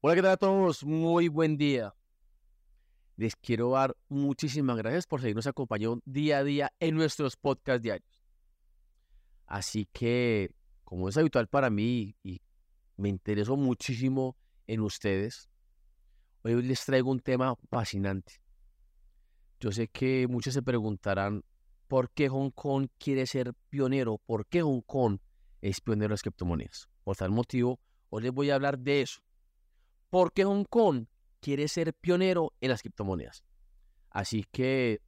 [0.00, 0.84] Hola, ¿qué tal a todos?
[0.84, 1.92] Muy buen día.
[3.16, 8.22] Les quiero dar muchísimas gracias por seguirnos acompañando día a día en nuestros podcast diarios.
[9.44, 10.52] Así que,
[10.84, 12.40] como es habitual para mí y
[12.96, 14.36] me intereso muchísimo
[14.68, 15.50] en ustedes,
[16.44, 18.34] hoy les traigo un tema fascinante.
[19.58, 21.42] Yo sé que muchos se preguntarán
[21.88, 25.18] por qué Hong Kong quiere ser pionero, por qué Hong Kong
[25.60, 26.88] es pionero en las criptomonedas.
[27.02, 27.80] Por tal motivo,
[28.10, 29.22] hoy les voy a hablar de eso.
[30.10, 31.04] ¿Por qué Hong Kong
[31.40, 33.44] quiere ser pionero en las criptomonedas?
[34.10, 35.02] Así que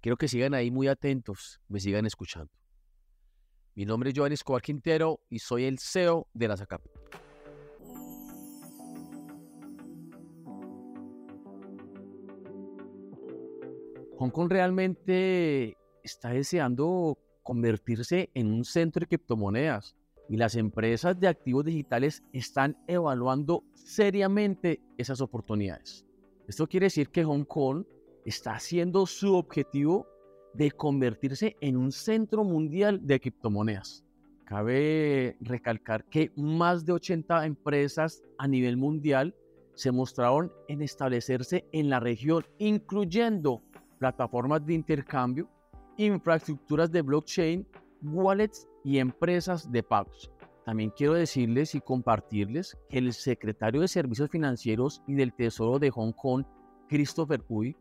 [0.00, 2.50] quiero que sigan ahí muy atentos, me sigan escuchando.
[3.74, 6.80] Mi nombre es Joan Escobar Quintero y soy el CEO de la SACAP.
[14.18, 19.94] Hong Kong realmente está deseando convertirse en un centro de criptomonedas
[20.28, 26.04] y las empresas de activos digitales están evaluando seriamente esas oportunidades.
[26.48, 27.84] Esto quiere decir que Hong Kong
[28.24, 30.06] está haciendo su objetivo
[30.54, 34.04] de convertirse en un centro mundial de criptomonedas.
[34.44, 39.34] Cabe recalcar que más de 80 empresas a nivel mundial
[39.74, 43.62] se mostraron en establecerse en la región, incluyendo
[43.98, 45.50] plataformas de intercambio,
[45.96, 47.66] infraestructuras de blockchain,
[48.02, 50.30] wallets y empresas de pagos.
[50.64, 55.90] También quiero decirles y compartirles que el secretario de Servicios Financieros y del Tesoro de
[55.90, 56.44] Hong Kong,
[56.88, 57.76] Christopher Hui,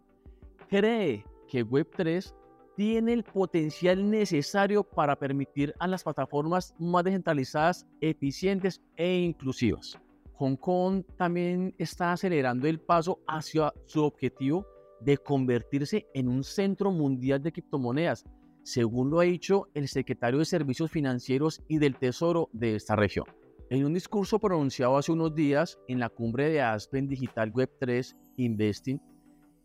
[0.67, 2.33] cree que Web3
[2.75, 9.99] tiene el potencial necesario para permitir a las plataformas más descentralizadas, eficientes e inclusivas.
[10.33, 14.65] Hong Kong también está acelerando el paso hacia su objetivo
[15.01, 18.25] de convertirse en un centro mundial de criptomonedas,
[18.65, 23.25] según lo ha dicho el secretario de Servicios Financieros y del Tesoro de esta región.
[23.69, 28.15] En un discurso pronunciado hace unos días en la cumbre de Aspen Digital Web 3
[28.37, 28.99] Investing,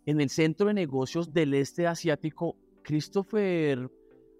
[0.04, 3.91] en el Centro de Negocios del Este Asiático, Christopher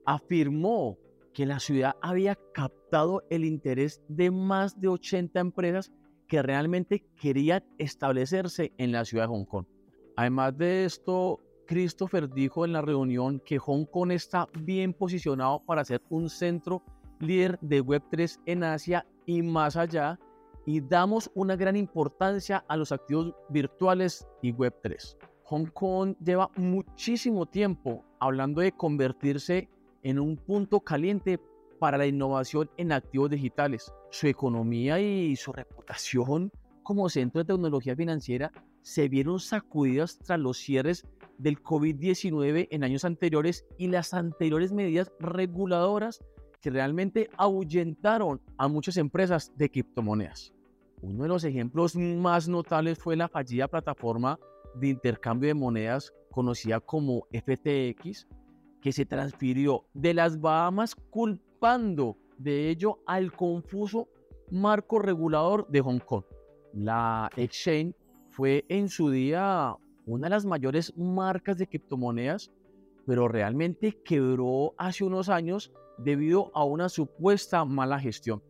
[0.04, 0.98] afirmó
[1.32, 5.90] que la ciudad había captado el interés de más de 80 empresas
[6.28, 9.64] que realmente querían establecerse en la ciudad de Hong Kong.
[10.16, 11.40] Además de esto,
[11.70, 16.82] Christopher dijo en la reunión que Hong Kong está bien posicionado para ser un centro
[17.20, 20.19] líder de Web3 en Asia y más allá,
[20.66, 25.16] y damos una gran importancia a los activos virtuales y Web3.
[25.44, 29.69] Hong Kong lleva muchísimo tiempo hablando de convertirse
[30.03, 31.38] en un punto caliente
[31.78, 33.92] para la innovación en activos digitales.
[34.10, 36.50] Su economía y su reputación
[36.82, 38.50] como centro de tecnología financiera
[38.82, 41.06] se vieron sacudidas tras los cierres
[41.40, 46.22] del COVID-19 en años anteriores y las anteriores medidas reguladoras
[46.60, 50.52] que realmente ahuyentaron a muchas empresas de criptomonedas.
[51.00, 54.38] Uno de los ejemplos más notables fue la fallida plataforma
[54.74, 58.28] de intercambio de monedas conocida como FTX,
[58.82, 64.08] que se transfirió de las Bahamas culpando de ello al confuso
[64.50, 66.24] marco regulador de Hong Kong.
[66.74, 67.94] La exchange
[68.28, 69.74] fue en su día
[70.10, 72.50] una de las mayores marcas de criptomonedas,
[73.06, 78.43] pero realmente quebró hace unos años debido a una supuesta mala gestión.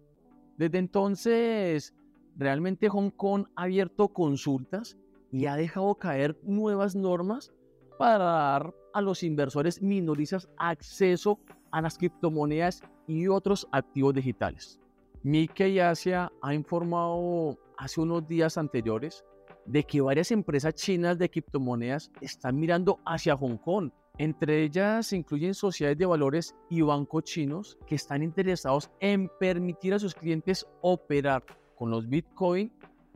[0.56, 1.94] Desde entonces,
[2.36, 4.96] realmente Hong Kong ha abierto consultas
[5.30, 7.52] y ha dejado caer nuevas normas
[7.98, 11.38] para dar a los inversores minoristas acceso
[11.70, 14.80] a las criptomonedas y otros activos digitales.
[15.22, 19.24] Nikkei Asia ha informado hace unos días anteriores
[19.70, 23.90] de que varias empresas chinas de criptomonedas están mirando hacia Hong Kong.
[24.18, 29.94] Entre ellas se incluyen sociedades de valores y bancos chinos que están interesados en permitir
[29.94, 31.44] a sus clientes operar
[31.76, 32.72] con los Bitcoin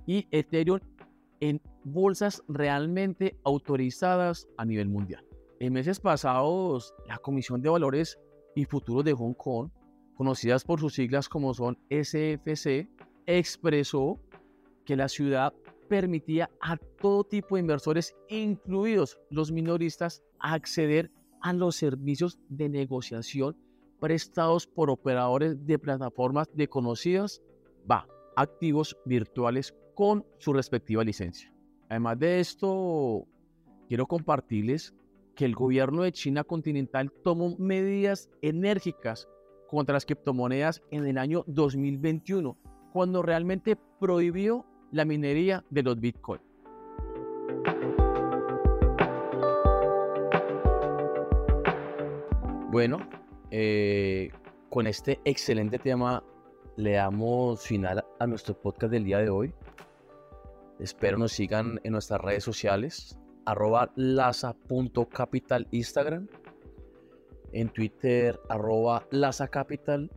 [0.06, 0.78] y Ethereum
[1.41, 5.25] en bolsas realmente autorizadas a nivel mundial.
[5.59, 8.19] En meses pasados, la Comisión de Valores
[8.54, 9.70] y Futuros de Hong Kong,
[10.14, 12.88] conocidas por sus siglas como son SFC,
[13.26, 14.20] expresó
[14.84, 15.52] que la ciudad
[15.88, 21.10] permitía a todo tipo de inversores, incluidos los minoristas, acceder
[21.40, 23.56] a los servicios de negociación
[24.00, 27.42] prestados por operadores de plataformas de conocidas
[27.90, 31.52] va, activos virtuales con su respectiva licencia.
[31.88, 33.26] Además de esto,
[33.88, 34.94] quiero compartirles
[35.34, 39.28] que el gobierno de China continental tomó medidas enérgicas
[39.69, 42.58] contra las criptomonedas en el año 2021,
[42.92, 46.41] cuando realmente prohibió la minería de los Bitcoin.
[52.70, 52.99] Bueno,
[53.50, 54.31] eh,
[54.70, 56.23] con este excelente tema
[56.76, 59.52] le damos final a nuestro podcast del día de hoy.
[60.79, 66.29] Espero nos sigan en nuestras redes sociales, arroba laza.capital Instagram,
[67.52, 70.08] en Twitter, arroba lazacapital,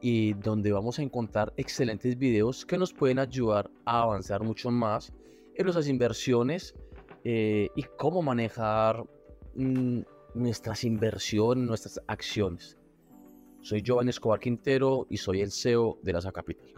[0.00, 5.12] y donde vamos a encontrar excelentes videos que nos pueden ayudar a avanzar mucho más
[5.54, 6.74] en nuestras inversiones
[7.24, 9.04] eh, y cómo manejar
[9.54, 10.00] mm,
[10.34, 12.78] nuestras inversiones, nuestras acciones.
[13.60, 16.68] Soy Giovanni Escobar Quintero y soy el CEO de Laza Capital.